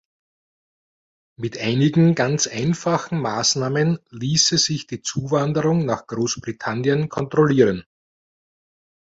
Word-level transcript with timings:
Mit 1.39 1.59
einigen 1.59 2.15
ganz 2.15 2.47
einfachen 2.47 3.21
Maßnahmen 3.21 3.99
ließe 4.09 4.57
sich 4.57 4.87
die 4.87 5.03
Zuwanderung 5.03 5.85
nach 5.85 6.07
Großbritannien 6.07 7.07
kontrollieren. 7.07 7.85